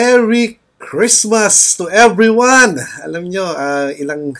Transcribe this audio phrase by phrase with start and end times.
[0.00, 2.80] Merry Christmas to everyone!
[3.04, 4.32] Alam nyo, uh, ilang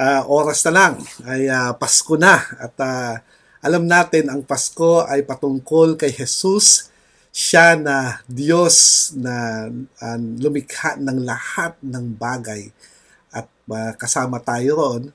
[0.00, 0.94] uh, oras na lang.
[1.28, 2.40] Ay uh, Pasko na.
[2.56, 3.20] At uh,
[3.60, 6.88] alam natin ang Pasko ay patungkol kay Jesus.
[7.28, 12.72] Siya na Diyos na uh, lumikha ng lahat ng bagay.
[13.28, 15.12] At uh, kasama tayo roon.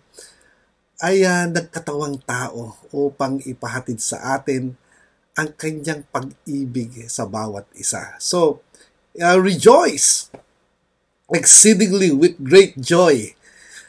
[1.02, 4.78] Ay uh, nagkatawang tao upang ipahatid sa atin
[5.34, 8.14] ang kanyang pag-ibig sa bawat isa.
[8.22, 8.62] So,
[9.22, 10.30] uh, rejoice
[11.34, 13.36] exceedingly with great joy.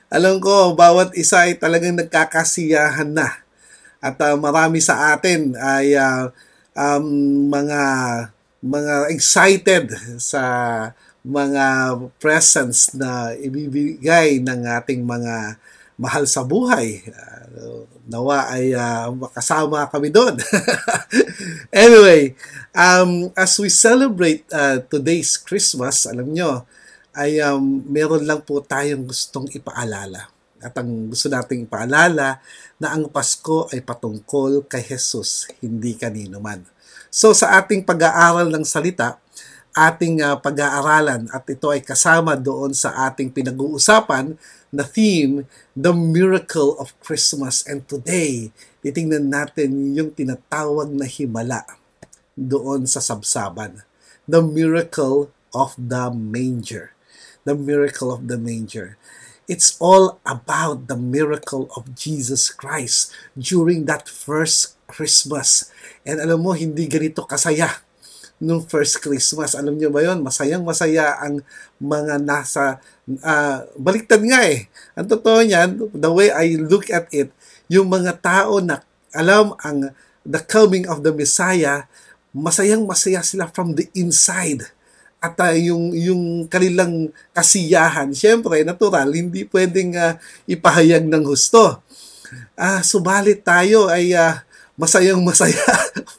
[0.09, 3.45] Alam ko, bawat isa ay talagang nagkakasiyahan na.
[4.01, 6.33] At uh, marami sa atin ay uh,
[6.75, 7.07] um,
[7.51, 7.83] mga
[8.59, 10.43] mga excited sa
[11.23, 15.61] mga presents na ibibigay ng ating mga
[15.99, 17.05] mahal sa buhay.
[17.07, 17.38] Uh,
[18.09, 20.37] nawa ay uh, makasama kami doon.
[21.85, 22.33] anyway,
[22.73, 26.65] um, as we celebrate uh, today's Christmas, alam nyo,
[27.19, 30.31] ay um, meron lang po tayong gustong ipaalala.
[30.59, 32.43] At ang gusto nating ipaalala
[32.79, 36.63] na ang Pasko ay patungkol kay Jesus, hindi kanino man.
[37.09, 39.19] So sa ating pag-aaral ng salita,
[39.77, 44.35] ating uh, pag-aaralan at ito ay kasama doon sa ating pinag-uusapan
[44.69, 47.65] na theme, The Miracle of Christmas.
[47.65, 48.53] And today,
[48.85, 51.65] titingnan natin yung tinatawag na himala
[52.37, 53.83] doon sa sabsaban.
[54.29, 56.93] The Miracle of the Manger.
[57.49, 59.01] The Miracle of the Manger.
[59.49, 65.73] It's all about the miracle of Jesus Christ during that first Christmas.
[66.05, 67.81] And alam mo, hindi ganito kasaya
[68.39, 69.59] nung first Christmas.
[69.59, 71.43] Alam niyo ba yon Masayang masaya ang
[71.79, 72.79] mga nasa,
[73.23, 74.71] uh, baliktad nga eh.
[74.95, 77.35] Ang totoo niyan, the way I look at it,
[77.71, 81.87] yung mga tao na alam ang the coming of the Messiah,
[82.31, 84.69] masayang masaya sila from the inside
[85.19, 90.15] at uh, yung yung kanilang kasiyahan, syempre natural, hindi pwedeng uh,
[90.47, 91.83] ipahayag ng gusto.
[92.55, 94.39] Ah, uh, subalit tayo ay uh,
[94.79, 95.59] masayang masaya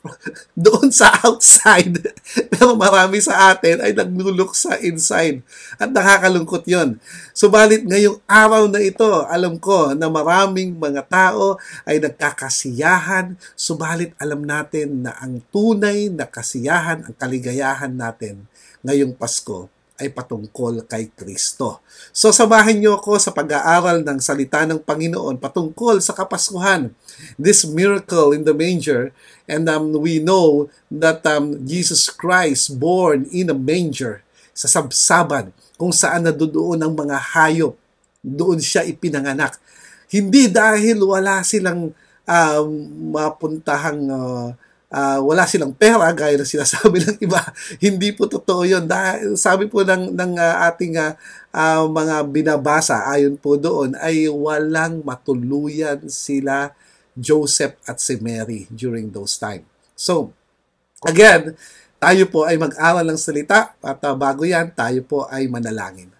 [0.67, 1.95] doon sa outside.
[2.51, 5.39] Pero marami sa atin ay naglulok sa inside.
[5.79, 6.99] At nakakalungkot yon.
[7.31, 11.55] Subalit ngayong araw na ito, alam ko na maraming mga tao
[11.87, 13.39] ay nagkakasiyahan.
[13.55, 18.43] Subalit alam natin na ang tunay na kasiyahan, ang kaligayahan natin
[18.83, 21.83] ngayong Pasko ay patungkol kay Kristo.
[22.15, 26.95] So samahan niyo ako sa pag-aaral ng salita ng Panginoon patungkol sa Kapaskuhan.
[27.35, 29.11] This miracle in the manger
[29.45, 34.23] and um, we know that um, Jesus Christ born in a manger
[34.55, 37.75] sa sabsaban kung saan nadudoon ang mga hayop.
[38.19, 39.55] Doon siya ipinanganak.
[40.11, 41.95] Hindi dahil wala silang
[42.27, 42.67] um,
[43.15, 44.47] mapuntahang uh,
[44.89, 47.41] uh, wala silang pera gaya ng sinasabi ng iba.
[47.77, 48.85] Hindi po totoo 'yon.
[48.89, 51.13] Dahil sabi po ng ng uh, ating uh,
[51.53, 56.73] uh, mga binabasa ayon po doon ay walang matuluyan sila
[57.17, 59.67] Joseph at si Mary during those time.
[59.99, 60.31] So,
[61.03, 61.59] again,
[61.99, 66.18] tayo po ay mag-aral ng salita at uh, bago yan, tayo po ay manalangin.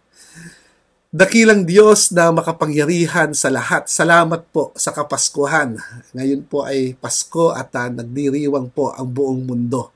[1.10, 5.74] Dakilang Diyos na makapangyarihan sa lahat, salamat po sa Kapaskuhan.
[6.14, 9.90] Ngayon po ay Pasko at uh, nagdiriwang po ang buong mundo.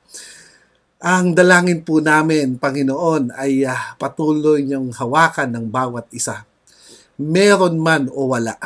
[0.97, 6.50] Ang dalangin po namin, Panginoon, ay uh, patuloy niyong hawakan ng bawat isa.
[7.22, 8.57] Meron man o wala,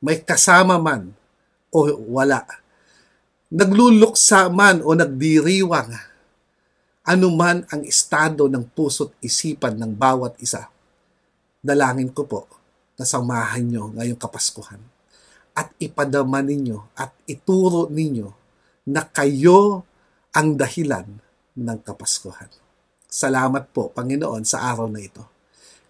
[0.00, 1.12] may kasama man
[1.68, 2.48] o wala,
[3.52, 5.92] nagluluksa man o nagdiriwang,
[7.04, 10.72] anuman ang estado ng puso't isipan ng bawat isa
[11.64, 12.44] dalangin ko po
[13.00, 14.84] na samahan nyo ngayong Kapaskuhan
[15.56, 18.28] at ipadama ninyo at ituro ninyo
[18.92, 19.80] na kayo
[20.36, 21.08] ang dahilan
[21.56, 22.52] ng Kapaskuhan.
[23.08, 25.22] Salamat po, Panginoon, sa araw na ito.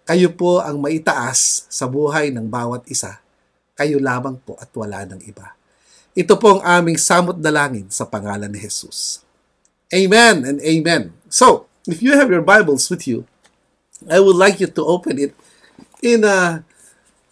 [0.05, 3.19] Kayo po ang maitaas sa buhay ng bawat isa.
[3.73, 5.57] Kayo lamang po at wala ng iba.
[6.13, 9.25] Ito po ang aming samot dalangin sa pangalan ni Jesus.
[9.89, 11.11] Amen and amen.
[11.27, 13.25] So, if you have your Bibles with you,
[14.05, 15.33] I would like you to open it
[16.05, 16.61] in a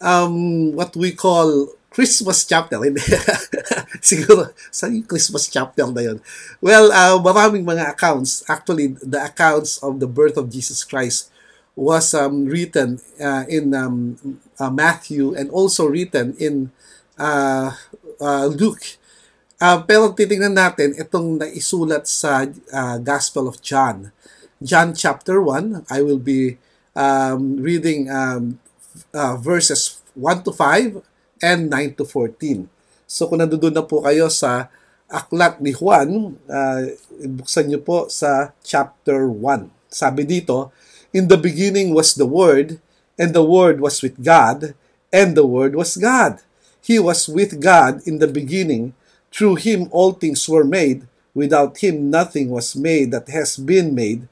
[0.02, 2.82] um, what we call Christmas chapter.
[4.02, 6.18] Siguro, sa Christmas chapter na yun?
[6.58, 8.42] Well, uh, maraming mga accounts.
[8.50, 11.30] Actually, the accounts of the birth of Jesus Christ
[11.78, 14.18] was um, written uh, in um,
[14.58, 16.74] uh, Matthew and also written in
[17.14, 17.70] uh,
[18.18, 18.98] uh, Luke.
[19.62, 22.42] Uh, pero titingnan natin itong naisulat sa
[22.74, 24.10] uh, Gospel of John.
[24.58, 26.58] John chapter 1, I will be
[26.98, 28.58] um, reading um,
[29.14, 31.02] uh, verses 1 to 5
[31.42, 32.68] and 9 to 14.
[33.04, 34.70] So kung nandoon na po kayo sa
[35.10, 36.82] aklat ni Juan, uh,
[37.22, 39.70] buksan niyo po sa chapter 1.
[39.92, 40.74] Sabi dito,
[41.14, 42.82] In the beginning was the Word,
[43.14, 44.74] and the Word was with God,
[45.14, 46.42] and the Word was God.
[46.82, 48.92] He was with God in the beginning.
[49.30, 51.06] Through him all things were made.
[51.32, 54.28] Without him nothing was made that has been made.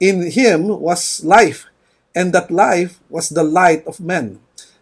[0.00, 1.68] In him was life,
[2.16, 4.40] and that life was the light of men.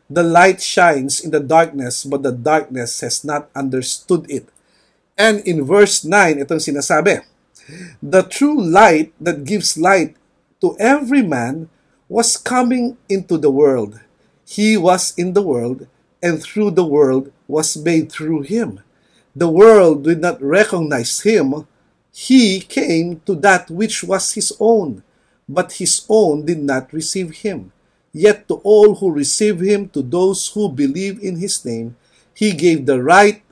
[0.09, 4.47] The light shines in the darkness, but the darkness has not understood it.
[5.19, 7.27] And in verse 9, itong sinasabi,
[7.99, 10.15] The true light that gives light
[10.63, 11.67] to every man
[12.07, 13.99] was coming into the world.
[14.47, 15.89] He was in the world,
[16.23, 18.79] and through the world was made through him.
[19.35, 21.67] The world did not recognize him.
[22.15, 25.03] He came to that which was his own,
[25.49, 27.73] but his own did not receive him.
[28.13, 31.97] Yet to all who receive him, to those who believe in his name,
[32.35, 33.43] he gave the right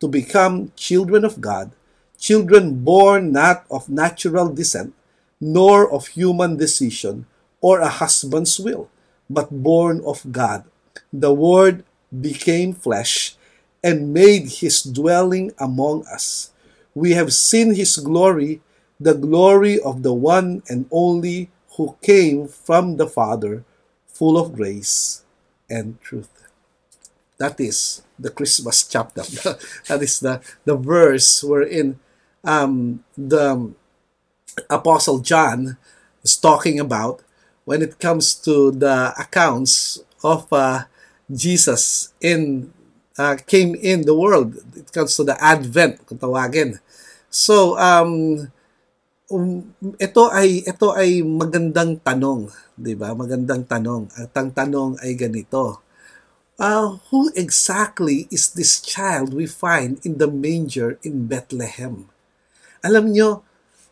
[0.00, 1.72] to become children of God,
[2.18, 4.94] children born not of natural descent,
[5.40, 7.26] nor of human decision
[7.60, 8.90] or a husband's will,
[9.30, 10.64] but born of God.
[11.12, 13.36] The Word became flesh
[13.82, 16.50] and made his dwelling among us.
[16.94, 18.60] We have seen his glory,
[19.02, 23.64] the glory of the one and only who came from the Father,
[24.06, 25.24] full of grace
[25.68, 26.30] and truth.
[27.38, 29.22] That is the Christmas chapter.
[29.88, 31.98] that is the, the verse wherein
[32.44, 33.72] um, the
[34.68, 35.76] Apostle John
[36.22, 37.22] is talking about
[37.64, 40.84] when it comes to the accounts of uh,
[41.32, 42.72] Jesus in
[43.18, 44.56] uh, came in the world.
[44.76, 46.00] It comes to the Advent.
[47.30, 48.52] So, um,
[49.32, 49.64] um,
[49.96, 53.16] ito ay ito ay magandang tanong, 'di ba?
[53.16, 54.12] Magandang tanong.
[54.12, 55.80] At ang tanong ay ganito.
[56.60, 62.06] Uh, who exactly is this child we find in the manger in Bethlehem?
[62.84, 63.40] Alam nyo,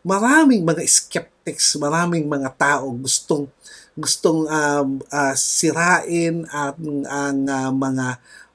[0.05, 3.49] maraming mga skeptics, maraming mga tao gustong
[3.97, 8.07] gustong um, uh, sirain ang, ang uh, mga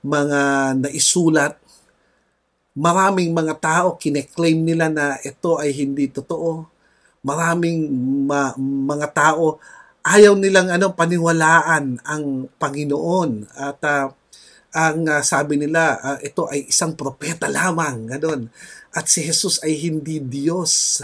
[0.06, 0.42] mga
[0.80, 1.58] naisulat
[2.76, 6.68] maraming mga tao kineklaim nila na ito ay hindi totoo
[7.26, 7.90] maraming
[8.30, 9.58] ma- mga tao
[10.06, 13.50] ayaw nilang ano paniwalaan ang Panginoon.
[13.58, 14.14] At uh,
[14.76, 18.52] ang uh, sabi nila uh, ito ay isang propeta lamang ganun
[18.94, 21.02] at si Jesus ay hindi Diyos.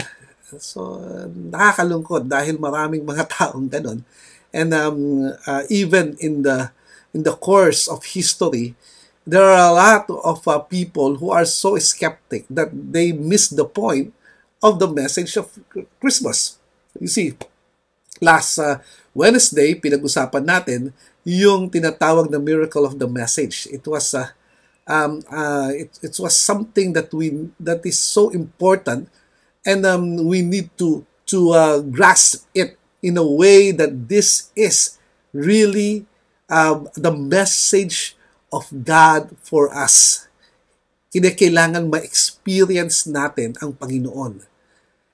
[0.60, 1.00] So
[1.32, 4.06] nakakalungkot dahil maraming mga taong ganun
[4.52, 6.68] and um, uh, even in the
[7.16, 8.76] in the course of history
[9.24, 13.64] there are a lot of uh, people who are so skeptic that they miss the
[13.64, 14.12] point
[14.62, 15.50] of the message of
[15.98, 16.56] Christmas.
[16.96, 17.34] You see,
[18.22, 18.78] last uh,
[19.12, 20.94] Wednesday, pinag-usapan natin
[21.26, 23.66] yung tinatawag na miracle of the message.
[23.70, 24.30] It was uh,
[24.86, 29.10] um, uh, it, it was something that we that is so important
[29.66, 34.98] and um, we need to to uh, grasp it in a way that this is
[35.34, 36.06] really
[36.50, 38.14] uh, the message
[38.52, 40.26] of God for us.
[41.12, 44.51] Kinakailangan ma-experience natin ang Panginoon.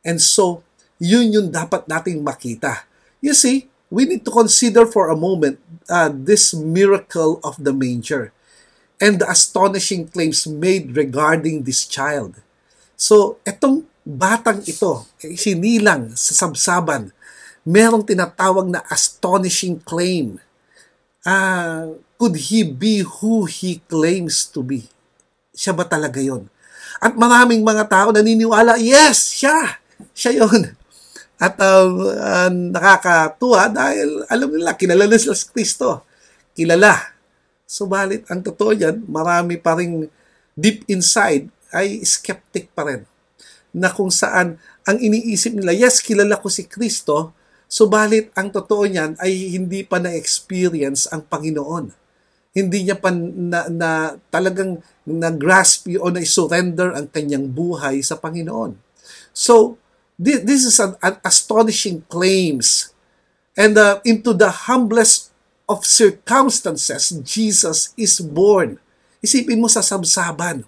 [0.09, 0.65] And so,
[0.97, 2.89] yun yung dapat nating makita.
[3.21, 5.61] You see, we need to consider for a moment
[5.93, 8.33] uh, this miracle of the manger
[8.97, 12.41] and the astonishing claims made regarding this child.
[12.97, 17.13] So, etong batang ito, eh, sinilang sa sabsaban,
[17.69, 20.41] merong tinatawag na astonishing claim.
[21.21, 24.89] Uh, could he be who he claims to be?
[25.53, 26.49] Siya ba talaga yon?
[26.99, 29.79] At maraming mga tao naniniwala, yes, siya!
[30.13, 30.75] Siya yon.
[31.39, 35.89] At um, uh, nakakatuwa dahil alam nila, kilala na sila sa Kristo.
[36.51, 37.15] Kilala.
[37.69, 40.09] Subalit, ang totoo yan, marami pa rin
[40.59, 43.07] deep inside ay skeptic pa rin.
[43.71, 47.37] Na kung saan ang iniisip nila, yes, kilala ko si Kristo,
[47.69, 51.93] subalit ang totoo niyan ay hindi pa na-experience ang Panginoon.
[52.57, 53.91] Hindi niya pa na, na
[54.33, 58.75] talagang na-grasp o na-surrender ang kanyang buhay sa Panginoon.
[59.31, 59.77] So,
[60.19, 62.93] This, this is an, an astonishing claims.
[63.57, 65.31] And uh, into the humblest
[65.69, 68.83] of circumstances, Jesus is born.
[69.23, 70.67] Isipin mo sa sabsaban.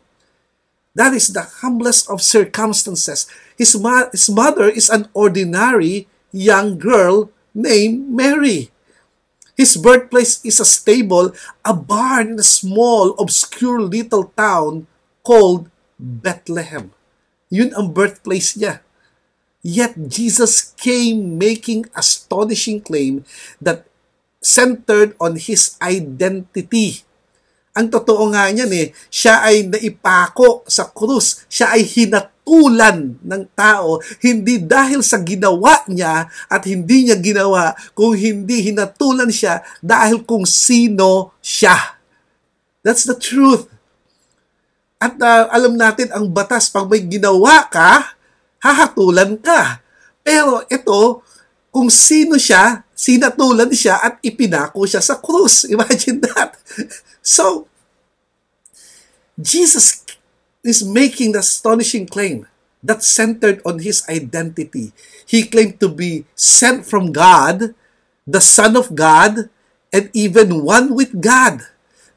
[0.95, 3.27] That is the humblest of circumstances.
[3.59, 8.71] His, ma- his mother is an ordinary young girl named Mary.
[9.57, 14.87] His birthplace is a stable, a barn in a small, obscure little town
[15.23, 16.91] called Bethlehem.
[17.51, 18.81] Yun ang birthplace niya.
[19.61, 23.29] Yet Jesus came making astonishing claim
[23.61, 23.85] that
[24.41, 27.05] centered on his identity.
[27.77, 34.01] Ang totoo nga niyan eh, siya ay naipako sa krus, siya ay hinatulan ng tao,
[34.25, 40.49] hindi dahil sa ginawa niya at hindi niya ginawa, kung hindi hinatulan siya dahil kung
[40.49, 42.01] sino siya.
[42.81, 43.69] That's the truth.
[45.01, 48.20] At uh, alam natin, ang batas, pag may ginawa ka,
[48.61, 49.81] hahatulan ka.
[50.21, 51.25] Pero ito,
[51.73, 55.65] kung sino siya, sinatulan siya at ipinako siya sa krus.
[55.75, 56.61] Imagine that.
[57.25, 57.67] So,
[59.41, 60.05] Jesus
[60.61, 62.45] is making the astonishing claim
[62.85, 64.93] that centered on his identity.
[65.25, 67.73] He claimed to be sent from God,
[68.29, 69.49] the Son of God,
[69.93, 71.65] and even one with God.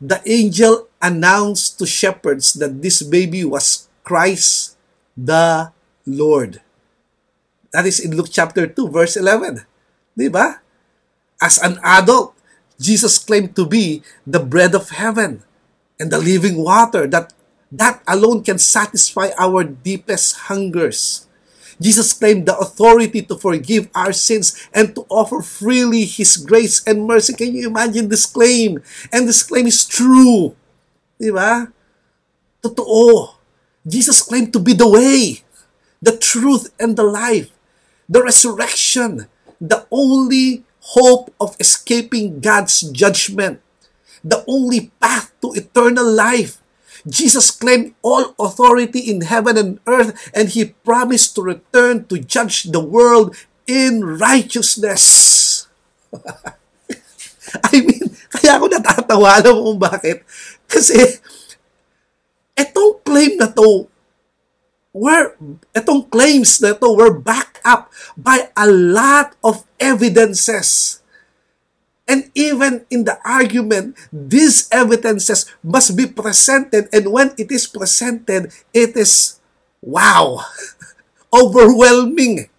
[0.04, 4.76] The angel announced to shepherds that this baby was Christ
[5.16, 5.72] the
[6.06, 6.62] Lord.
[7.72, 9.66] That is in Luke chapter 2, verse 11.
[10.18, 10.62] Di ba?
[11.42, 12.38] As an adult,
[12.80, 15.44] Jesus claimed to be the bread of heaven
[16.00, 17.34] and the living water that
[17.74, 21.26] that alone can satisfy our deepest hungers.
[21.82, 27.10] Jesus claimed the authority to forgive our sins and to offer freely His grace and
[27.10, 27.34] mercy.
[27.34, 28.78] Can you imagine this claim?
[29.10, 30.54] And this claim is true.
[31.18, 31.74] Di ba?
[32.62, 33.34] Totoo.
[33.82, 35.42] Jesus claimed to be the way,
[36.04, 37.56] the truth, and the life,
[38.12, 39.32] the resurrection,
[39.64, 40.68] the only
[41.00, 43.64] hope of escaping God's judgment,
[44.20, 46.60] the only path to eternal life,
[47.08, 52.68] Jesus claimed all authority in heaven and earth, and he promised to return to judge
[52.68, 53.36] the world
[53.68, 55.68] in righteousness.
[57.72, 60.24] I mean, kaya ako natatawa, alam kung bakit?
[60.68, 60.96] Kasi,
[62.56, 63.88] etong claim na to,
[64.94, 65.36] were,
[65.74, 71.04] etong claims na to were backed up by a lot of evidences
[72.08, 76.92] And even in the argument, these evidences must be presented.
[76.92, 79.40] And when it is presented, it is
[79.82, 80.44] wow,
[81.34, 82.50] overwhelming.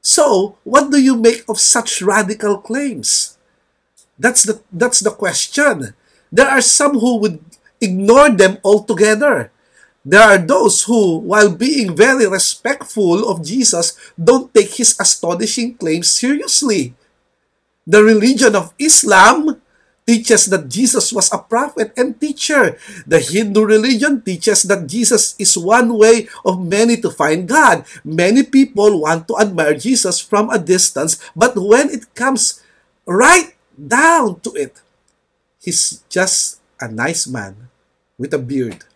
[0.00, 3.36] So, what do you make of such radical claims?
[4.18, 5.94] That's the, that's the question.
[6.30, 7.42] There are some who would
[7.80, 9.50] ignore them altogether.
[10.08, 16.08] There are those who, while being very respectful of Jesus, don't take his astonishing claims
[16.08, 16.96] seriously.
[17.84, 19.60] The religion of Islam
[20.08, 22.80] teaches that Jesus was a prophet and teacher.
[23.04, 27.84] The Hindu religion teaches that Jesus is one way of many to find God.
[28.00, 32.64] Many people want to admire Jesus from a distance, but when it comes
[33.04, 34.80] right down to it,
[35.60, 37.68] he's just a nice man
[38.16, 38.88] with a beard.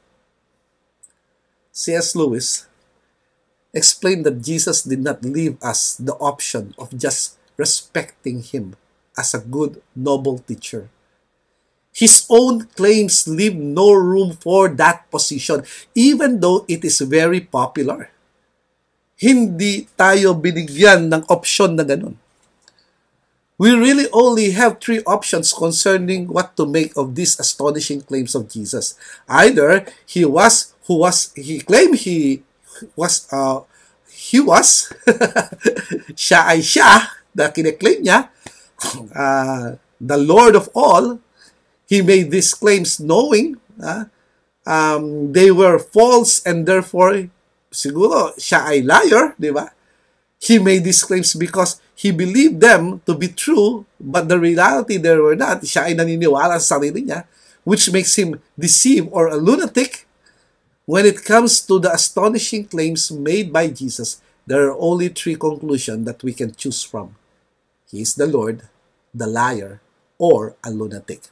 [1.82, 2.14] C.S.
[2.14, 2.70] Lewis
[3.74, 8.78] explained that Jesus did not leave us the option of just respecting him
[9.18, 10.86] as a good, noble teacher.
[11.90, 18.14] His own claims leave no room for that position, even though it is very popular.
[19.18, 22.14] Hindi tayo binigyan ng option na ganun.
[23.58, 28.48] We really only have three options concerning what to make of these astonishing claims of
[28.48, 28.94] Jesus.
[29.28, 32.42] Either he was who was he claimed he
[32.96, 33.60] was uh,
[34.10, 34.92] he was
[36.18, 38.28] siya ay siya na niya
[39.14, 41.20] uh, the Lord of all,
[41.86, 44.04] he made these claims knowing uh,
[44.66, 47.30] um, they were false and therefore
[47.70, 49.70] siguro siya ay liar, di ba?
[50.42, 55.14] He made these claims because he believed them to be true, but the reality they
[55.14, 55.62] were not.
[55.62, 57.24] Siya ay naniniwala sa sarili niya,
[57.62, 60.10] which makes him deceive or a lunatic.
[60.84, 66.04] When it comes to the astonishing claims made by Jesus, there are only three conclusions
[66.06, 67.14] that we can choose from.
[67.90, 68.66] He is the Lord,
[69.14, 69.80] the liar,
[70.18, 71.30] or a lunatic.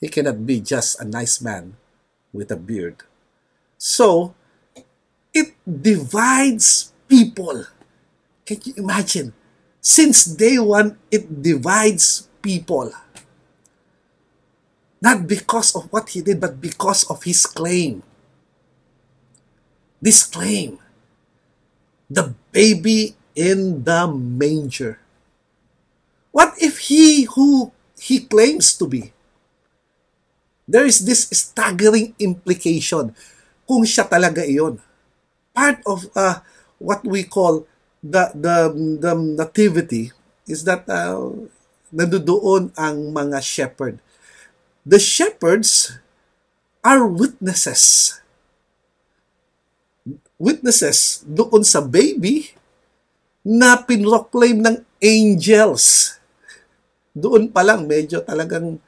[0.00, 1.74] He cannot be just a nice man
[2.32, 3.02] with a beard.
[3.78, 4.34] So,
[5.34, 7.66] it divides people.
[8.46, 9.34] Can you imagine?
[9.80, 12.92] Since day one, it divides people.
[15.02, 18.02] Not because of what he did, but because of his claim.
[19.98, 20.78] This claim.
[22.08, 24.98] The baby in the manger.
[26.32, 29.12] What if he who he claims to be?
[30.68, 33.16] There is this staggering implication
[33.64, 34.78] kung siya talaga iyon.
[35.56, 36.44] Part of uh,
[36.78, 37.66] what we call
[38.04, 40.12] the, the, the nativity
[40.46, 41.32] is that uh,
[41.90, 43.98] nandoon ang mga shepherd.
[44.84, 45.98] The shepherds
[46.84, 48.16] are witnesses.
[50.38, 52.54] Witnesses doon sa baby
[53.42, 56.18] na pinroclaim ng angels
[57.18, 58.78] doon pa lang medyo talagang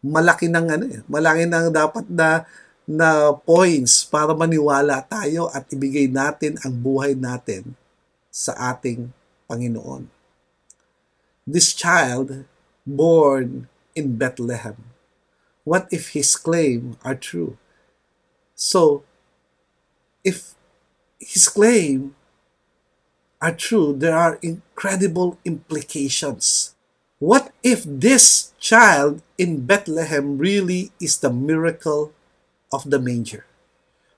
[0.00, 2.48] malaki ng ano eh, malaki nang dapat na
[2.86, 7.74] na points para maniwala tayo at ibigay natin ang buhay natin
[8.30, 9.10] sa ating
[9.50, 10.06] Panginoon.
[11.42, 12.46] This child
[12.86, 13.66] born
[13.98, 14.78] in Bethlehem,
[15.66, 17.58] what if his claim are true?
[18.54, 19.02] So,
[20.22, 20.55] if
[21.18, 22.14] his claim
[23.40, 26.74] are true, there are incredible implications.
[27.18, 32.12] What if this child in Bethlehem really is the miracle
[32.72, 33.46] of the manger?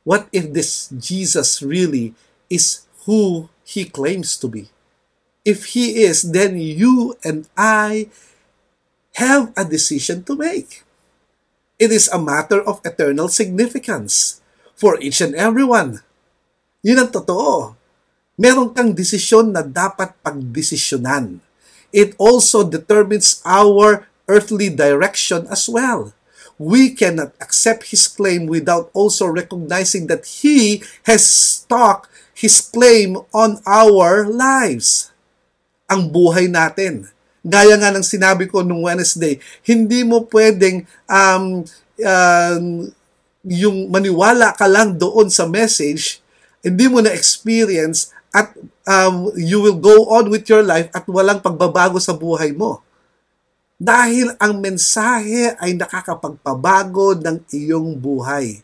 [0.03, 2.15] What if this Jesus really
[2.51, 4.71] is who he claims to be?
[5.45, 8.09] If he is, then you and I
[9.15, 10.85] have a decision to make.
[11.79, 14.41] It is a matter of eternal significance
[14.75, 16.03] for each and everyone.
[16.83, 17.75] Yun ang totoo.
[18.39, 21.43] Meron kang desisyon na dapat pagdesisyonan.
[21.91, 26.15] It also determines our earthly direction as well
[26.59, 33.63] we cannot accept his claim without also recognizing that he has stuck his claim on
[33.63, 35.15] our lives.
[35.87, 37.07] Ang buhay natin.
[37.47, 41.65] Gaya nga ng sinabi ko nung Wednesday, hindi mo pwedeng um,
[42.03, 42.65] um,
[43.47, 46.21] yung maniwala ka lang doon sa message,
[46.63, 48.53] hindi mo na experience at
[48.85, 52.83] um, you will go on with your life at walang pagbabago sa buhay mo
[53.79, 58.59] dahil ang mensahe ay nakakapagpabago ng iyong buhay.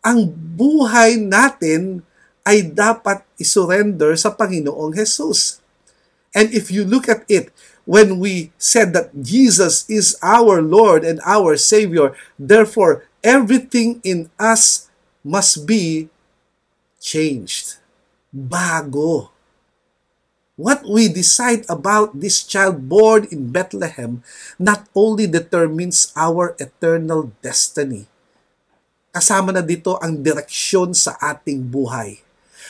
[0.00, 2.00] Ang buhay natin
[2.40, 5.60] ay dapat isurrender sa Panginoong Jesus.
[6.32, 7.52] And if you look at it,
[7.84, 14.88] when we said that Jesus is our Lord and our Savior, therefore everything in us
[15.20, 16.08] must be
[17.06, 17.78] changed.
[18.34, 19.30] Bago
[20.56, 24.24] what we decide about this child born in Bethlehem
[24.56, 28.08] not only determines our eternal destiny,
[29.12, 32.25] kasama na dito ang direksyon sa ating buhay.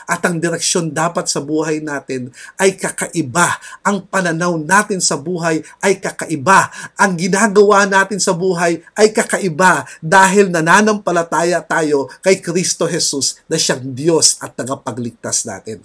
[0.06, 3.58] At ang direksyon dapat sa buhay natin ay kakaiba.
[3.82, 6.70] Ang pananaw natin sa buhay ay kakaiba.
[6.94, 13.82] Ang ginagawa natin sa buhay ay kakaiba dahil nananampalataya tayo kay Kristo Jesus na siyang
[13.92, 15.82] Diyos at tagapagligtas natin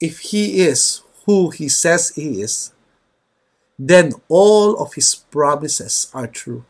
[0.00, 2.72] if he is who he says he is,
[3.78, 6.64] then all of his promises are true.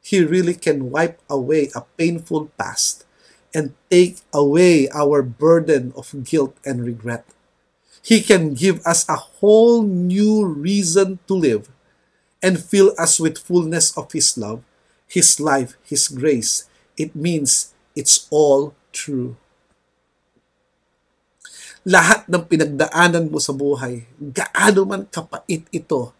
[0.00, 3.03] He really can wipe away a painful past
[3.54, 7.24] and take away our burden of guilt and regret.
[8.02, 11.70] He can give us a whole new reason to live
[12.42, 14.60] and fill us with fullness of His love,
[15.06, 16.68] His life, His grace.
[16.98, 19.38] It means it's all true
[21.84, 26.16] lahat ng pinagdaanan mo sa buhay, gaano man kapait ito,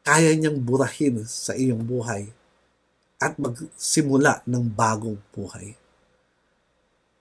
[0.00, 2.32] kaya niyang burahin sa iyong buhay
[3.20, 5.76] at magsimula ng bagong buhay.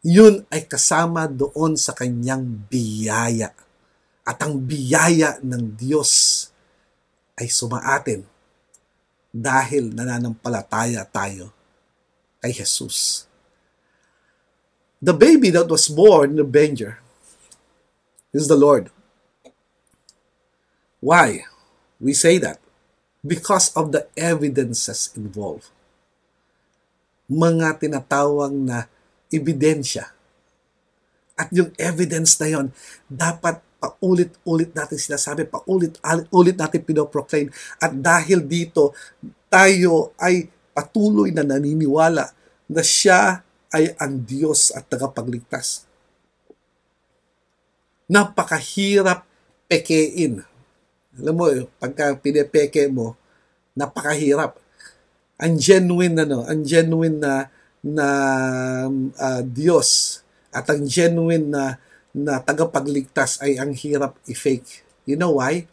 [0.03, 3.55] Yun ay kasama doon sa kanyang biyaya.
[4.27, 6.47] At ang biyaya ng Diyos
[7.39, 8.27] ay sumaatin
[9.33, 11.49] dahil nananampalataya tayo
[12.43, 13.25] kay Jesus
[15.03, 17.03] the baby that was born in the manger
[18.31, 18.87] is the Lord.
[21.03, 21.43] Why?
[21.99, 22.63] We say that
[23.19, 25.67] because of the evidences involved.
[27.27, 28.87] Mga tinatawag na
[29.33, 30.13] ebidensya.
[31.33, 32.69] At yung evidence na yon,
[33.09, 37.49] dapat paulit-ulit natin sinasabi, paulit-ulit natin pinoproclaim.
[37.81, 38.93] At dahil dito,
[39.49, 42.25] tayo ay patuloy na naniniwala
[42.69, 43.43] na siya
[43.73, 45.89] ay ang Diyos at tagapagligtas.
[48.07, 49.25] Napakahirap
[49.65, 50.45] pekein.
[51.17, 51.45] Alam mo,
[51.81, 53.17] pagka pinepeke mo,
[53.73, 54.57] napakahirap.
[55.41, 57.49] Ang genuine ano, ang genuine na
[57.83, 58.07] na
[58.89, 60.23] uh, Diyos
[60.55, 61.77] at ang genuine na
[62.13, 64.85] na tagapagligtas ay ang hirap i-fake.
[65.03, 65.67] You know why?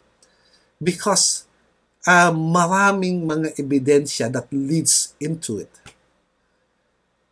[0.81, 1.45] Because
[2.03, 5.71] uh, maraming mga ebidensya that leads into it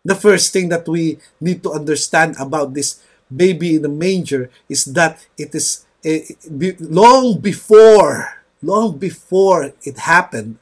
[0.04, 4.86] the first thing that we need to understand about this baby in the manger is
[4.86, 6.24] that it is uh,
[6.80, 10.58] long before long before it happened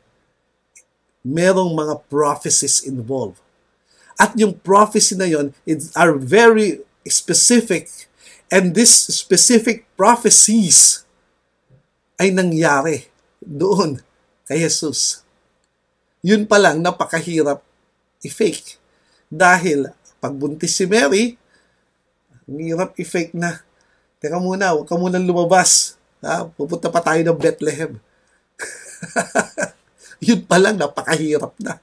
[1.23, 3.39] merong mga prophecies involved
[4.17, 5.53] at yung prophecy na yon
[5.93, 8.09] are very specific
[8.49, 11.05] and this specific prophecies
[12.17, 13.05] ay nangyari
[13.39, 14.01] doon
[14.49, 15.21] kay Jesus.
[16.25, 17.61] Yun pa lang napakahirap
[18.25, 18.81] i-fake.
[19.29, 21.37] Dahil pagbuntis si Mary,
[22.49, 23.61] ang hirap i-fake na.
[24.17, 25.99] Teka muna, huwag ka muna lumabas.
[26.25, 26.49] Ha?
[26.49, 28.01] Pupunta pa tayo ng Bethlehem.
[30.27, 31.77] Yun pa lang, napakahirap na.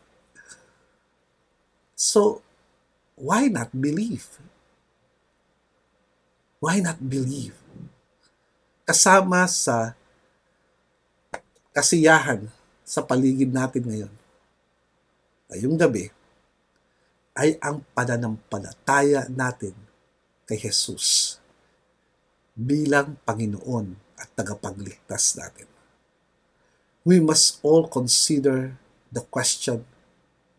[2.04, 2.44] So,
[3.16, 4.28] why not believe?
[6.60, 7.56] Why not believe?
[8.84, 9.96] Kasama sa
[11.72, 12.52] kasiyahan
[12.84, 14.14] sa paligid natin ngayon,
[15.48, 16.12] ngayong gabi,
[17.32, 19.72] ay ang pananampalataya natin
[20.44, 21.40] kay Jesus
[22.52, 25.66] bilang Panginoon at tagapagligtas natin.
[27.00, 28.76] We must all consider
[29.08, 29.88] the question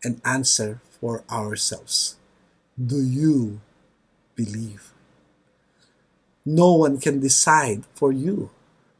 [0.02, 2.16] and answer for ourselves.
[2.74, 3.60] Do you
[4.34, 4.92] believe?
[6.44, 8.50] No one can decide for you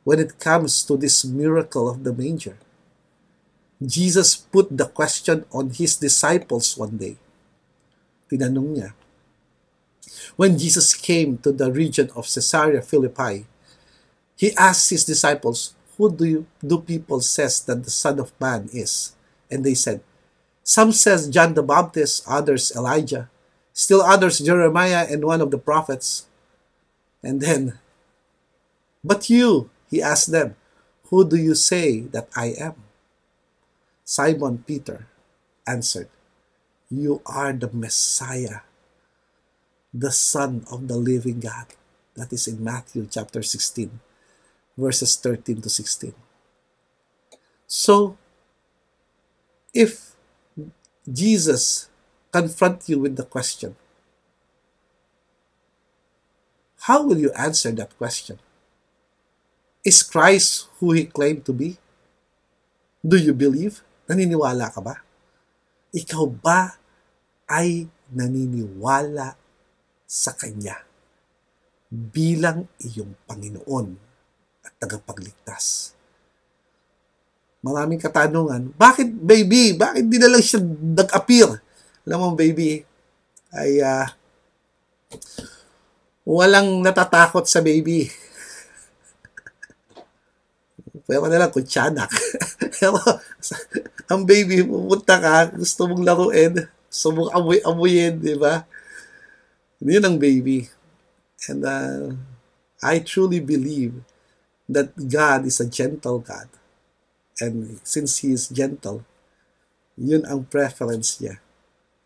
[0.04, 2.58] when it comes to this miracle of the manger.
[3.82, 7.16] Jesus put the question on his disciples one day.
[8.30, 8.90] Tinanong niya,
[10.34, 13.46] when Jesus came to the region of Caesarea Philippi,
[14.36, 18.68] he asked his disciples, Who do you, do people says that the Son of Man
[18.72, 19.14] is?
[19.50, 20.00] And they said,
[20.66, 23.30] Some says John the Baptist, others Elijah,
[23.70, 26.26] still others Jeremiah and one of the prophets.
[27.22, 27.78] And then,
[29.06, 30.58] But you, he asked them,
[31.06, 32.74] Who do you say that I am?
[34.02, 35.06] Simon Peter
[35.70, 36.10] answered,
[36.90, 38.66] You are the Messiah,
[39.94, 41.78] the Son of the living God.
[42.18, 44.00] That is in Matthew chapter 16,
[44.76, 46.14] verses 13 to 16.
[47.68, 48.18] So,
[49.72, 50.05] if
[51.06, 51.88] Jesus
[52.34, 53.78] confront you with the question,
[56.86, 58.38] how will you answer that question?
[59.86, 61.78] Is Christ who he claimed to be?
[63.02, 63.82] Do you believe?
[64.06, 65.02] Naniniwala ka ba?
[65.94, 66.78] Ikaw ba
[67.50, 69.34] ay naniniwala
[70.06, 70.86] sa Kanya
[71.90, 73.98] bilang iyong Panginoon
[74.62, 75.95] at tagapagligtas.
[77.66, 79.74] Maraming katanungan, bakit baby?
[79.74, 81.50] Bakit di na lang siya nag-appear?
[82.06, 82.86] Alam mo baby,
[83.50, 84.06] ay uh,
[86.22, 88.06] walang natatakot sa baby.
[91.10, 92.06] Pero na lang kung tiyanak.
[92.78, 93.02] Pero
[94.06, 98.62] ang baby, pupunta ka, gusto mong laruin, gusto mong amoy-amoyin, di ba?
[99.82, 100.70] Yun ang baby.
[101.50, 102.14] And uh,
[102.78, 104.06] I truly believe
[104.70, 106.46] that God is a gentle God.
[107.40, 109.04] And since He is gentle,
[109.96, 111.40] yun ang preference niya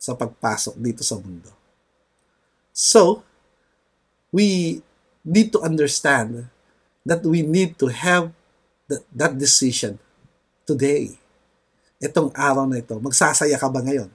[0.01, 1.51] sa pagpasok dito sa mundo.
[2.71, 3.23] So,
[4.31, 4.81] we
[5.27, 6.49] need to understand
[7.05, 8.31] that we need to have
[8.87, 9.99] that, that decision
[10.65, 11.19] today.
[12.01, 14.09] Itong araw na ito, magsasaya ka ba ngayon?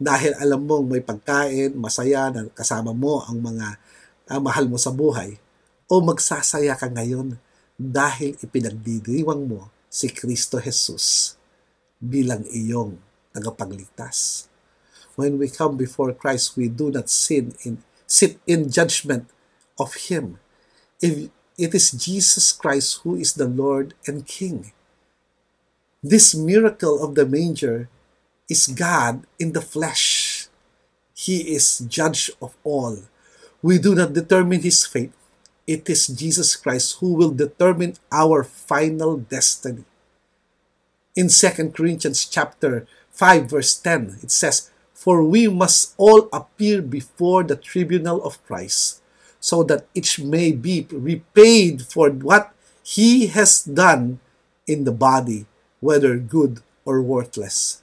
[0.00, 3.76] dahil alam mong may pagkain, masaya na kasama mo ang mga
[4.32, 5.36] uh, mahal mo sa buhay,
[5.84, 7.36] o magsasaya ka ngayon
[7.76, 11.34] dahil ipinagdiriwang mo si Kristo Jesus
[11.98, 12.96] bilang iyong
[13.34, 14.46] tagapagligtas.
[15.18, 19.28] When we come before Christ, we do not sin in, sit in judgment
[19.76, 20.38] of Him.
[21.02, 21.28] If
[21.60, 24.72] it is Jesus Christ who is the Lord and King.
[26.00, 27.92] This miracle of the manger
[28.48, 30.48] is God in the flesh.
[31.12, 33.04] He is judge of all.
[33.60, 35.12] We do not determine his fate.
[35.66, 39.84] It is Jesus Christ who will determine our final destiny.
[41.16, 47.42] In 2 Corinthians chapter 5 verse 10, it says, For we must all appear before
[47.44, 49.02] the tribunal of Christ,
[49.40, 54.20] so that each may be repaid for what he has done
[54.66, 55.46] in the body,
[55.80, 57.82] whether good or worthless.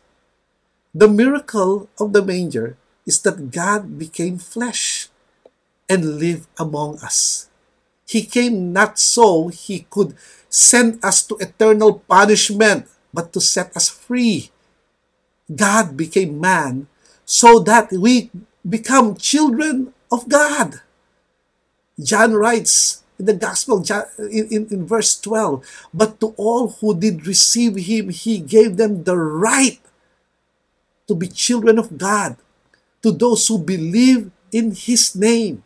[0.93, 5.09] The miracle of the manger is that God became flesh
[5.87, 7.46] and lived among us.
[8.07, 10.15] He came not so he could
[10.49, 14.49] send us to eternal punishment, but to set us free.
[15.53, 16.87] God became man
[17.25, 18.31] so that we
[18.67, 20.79] become children of God.
[21.99, 23.83] John writes in the Gospel,
[24.19, 29.17] in, in, verse 12, But to all who did receive him, he gave them the
[29.17, 29.81] right
[31.07, 32.35] to be children of God,
[33.01, 35.63] to those who believe in His name.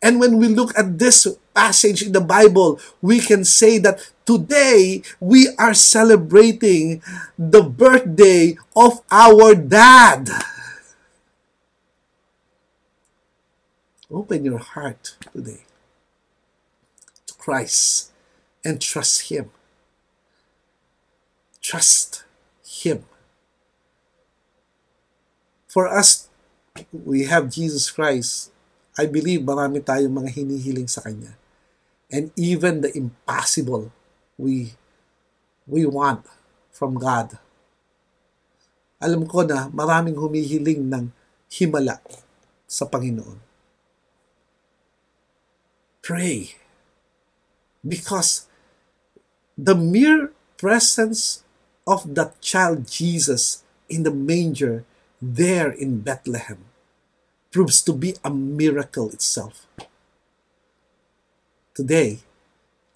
[0.00, 5.02] And when we look at this passage in the Bible, we can say that today
[5.20, 7.02] we are celebrating
[7.38, 10.28] the birthday of our dad.
[14.10, 15.64] Open your heart today
[17.26, 18.12] to Christ
[18.64, 19.50] and trust Him.
[21.62, 22.24] Trust
[22.66, 23.04] Him.
[25.74, 26.30] for us,
[26.94, 28.54] we have Jesus Christ.
[28.94, 31.34] I believe marami tayong mga hinihiling sa Kanya.
[32.14, 33.90] And even the impossible,
[34.38, 34.78] we,
[35.66, 36.22] we want
[36.70, 37.42] from God.
[39.02, 41.10] Alam ko na maraming humihiling ng
[41.50, 41.98] himala
[42.70, 43.42] sa Panginoon.
[46.06, 46.54] Pray.
[47.82, 48.46] Because
[49.58, 51.42] the mere presence
[51.82, 54.86] of that child Jesus in the manger
[55.18, 56.62] there in Bethlehem
[57.50, 59.66] proves to be a miracle itself.
[61.74, 62.20] Today,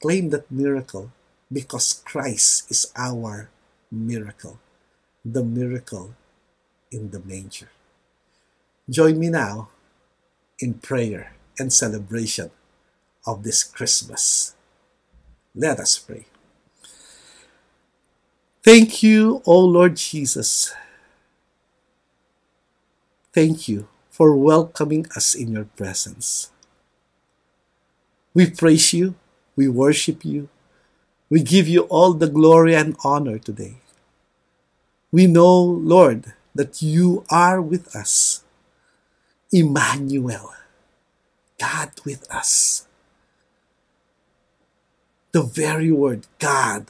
[0.00, 1.10] claim that miracle
[1.52, 3.50] because Christ is our
[3.90, 4.60] miracle,
[5.24, 6.14] the miracle
[6.92, 7.70] in the manger.
[8.88, 9.68] Join me now
[10.60, 12.50] in prayer and celebration
[13.26, 14.54] of this Christmas.
[15.54, 16.26] Let us pray.
[18.62, 20.72] Thank you, O Lord Jesus.
[23.34, 26.50] Thank you for welcoming us in your presence.
[28.38, 29.16] We praise you,
[29.56, 30.48] we worship you,
[31.28, 33.78] we give you all the glory and honor today.
[35.10, 38.44] We know, Lord, that you are with us.
[39.50, 40.52] Emmanuel,
[41.58, 42.86] God with us.
[45.32, 46.86] The very word God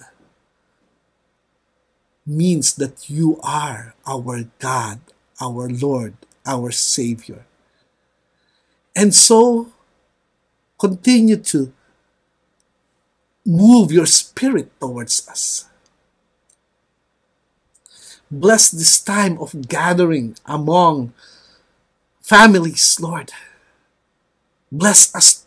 [2.26, 5.00] means that you are our God,
[5.40, 6.12] our Lord,
[6.44, 7.46] our Savior.
[8.94, 9.72] And so,
[10.78, 11.72] continue to
[13.44, 15.68] move your spirit towards us.
[18.30, 21.12] Bless this time of gathering among
[22.20, 23.32] families, Lord.
[24.70, 25.46] Bless us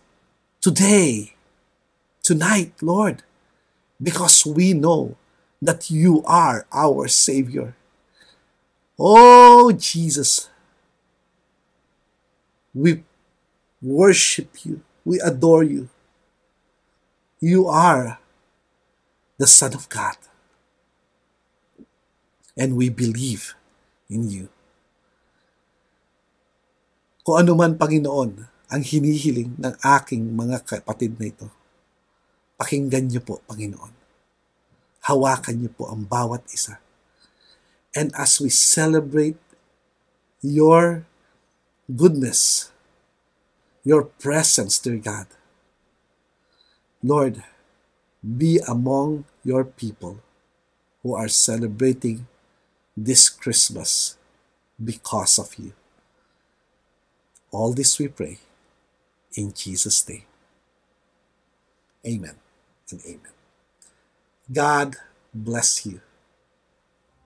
[0.62, 1.36] today,
[2.24, 3.22] tonight, Lord,
[4.02, 5.16] because we know
[5.62, 7.76] that you are our Savior.
[8.98, 10.50] Oh, Jesus,
[12.74, 13.04] we
[13.82, 15.90] worship you, we adore you.
[17.42, 18.22] You are
[19.42, 20.18] the Son of God.
[22.54, 23.58] And we believe
[24.12, 24.54] in you.
[27.26, 28.32] Kung ano man, Panginoon,
[28.72, 31.48] ang hinihiling ng aking mga kapatid na ito,
[32.58, 33.94] pakinggan niyo po, Panginoon.
[35.06, 36.78] Hawakan niyo po ang bawat isa.
[37.92, 39.40] And as we celebrate
[40.40, 41.04] your
[41.90, 42.71] goodness,
[43.84, 45.28] your presence, dear God,
[47.04, 47.44] Lord,
[48.22, 50.20] be among your people
[51.02, 52.28] who are celebrating
[52.96, 54.18] this Christmas
[54.84, 55.74] because of you.
[57.52, 58.38] All this we pray
[59.34, 60.24] in Jesus' name.
[62.06, 62.36] Amen
[62.92, 63.34] and amen.
[64.52, 64.96] God
[65.34, 66.02] bless you.